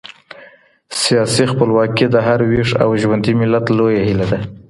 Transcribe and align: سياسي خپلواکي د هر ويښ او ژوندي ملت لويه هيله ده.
سياسي 1.03 1.45
خپلواکي 1.51 2.05
د 2.09 2.15
هر 2.27 2.39
ويښ 2.49 2.69
او 2.83 2.89
ژوندي 3.01 3.33
ملت 3.41 3.65
لويه 3.77 4.01
هيله 4.07 4.25
ده. 4.31 4.39